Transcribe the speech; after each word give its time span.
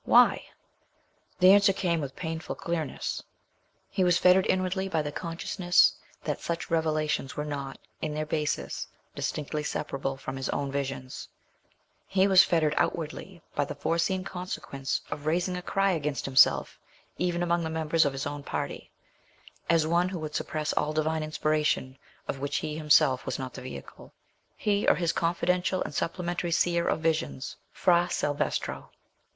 Why? 0.03 0.43
The 1.37 1.51
answer 1.51 1.73
came 1.73 2.01
with 2.01 2.15
painful 2.15 2.55
clearness: 2.55 3.21
he 3.87 4.03
was 4.03 4.17
fettered 4.17 4.47
inwardly 4.47 4.89
by 4.89 5.03
the 5.03 5.11
consciousness 5.11 5.93
that 6.23 6.41
such 6.41 6.71
revelations 6.71 7.37
were 7.37 7.45
not, 7.45 7.77
in 8.01 8.15
their 8.15 8.25
basis, 8.25 8.87
distinctly 9.13 9.61
separable 9.61 10.17
from 10.17 10.37
his 10.37 10.49
own 10.49 10.71
visions; 10.71 11.29
he 12.07 12.27
was 12.27 12.43
fettered 12.43 12.73
outwardly 12.77 13.43
by 13.53 13.63
the 13.63 13.75
foreseen 13.75 14.23
consequence 14.23 15.01
of 15.11 15.27
raising 15.27 15.55
a 15.55 15.61
cry 15.61 15.91
against 15.91 16.25
himself 16.25 16.79
even 17.19 17.43
among 17.43 17.71
members 17.71 18.03
of 18.03 18.13
his 18.13 18.25
own 18.25 18.41
party, 18.41 18.89
as 19.69 19.85
one 19.85 20.09
who 20.09 20.17
would 20.17 20.33
suppress 20.33 20.73
all 20.73 20.93
Divine 20.93 21.21
inspiration 21.21 21.95
of 22.27 22.39
which 22.39 22.57
he 22.57 22.75
himself 22.75 23.23
was 23.27 23.37
not 23.37 23.53
the 23.53 23.61
vehicle—he 23.61 24.87
or 24.87 24.95
his 24.95 25.13
confidential 25.13 25.83
and 25.83 25.93
supplementary 25.93 26.51
seer 26.51 26.87
of 26.87 27.01
visions, 27.01 27.55
Fra 27.71 28.07
Salvestro. 28.09 28.89